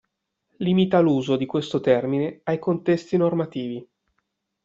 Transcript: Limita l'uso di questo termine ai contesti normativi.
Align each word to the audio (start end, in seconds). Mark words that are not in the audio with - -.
Limita 0.57 0.99
l'uso 0.99 1.35
di 1.35 1.45
questo 1.45 1.79
termine 1.79 2.39
ai 2.45 2.57
contesti 2.57 3.17
normativi. 3.17 3.87